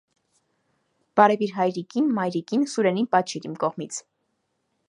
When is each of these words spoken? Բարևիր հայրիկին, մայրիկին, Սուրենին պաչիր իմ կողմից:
Բարևիր 1.19 1.53
հայրիկին, 1.57 2.09
մայրիկին, 2.21 2.67
Սուրենին 2.75 3.11
պաչիր 3.17 3.49
իմ 3.51 3.57
կողմից: 3.67 4.05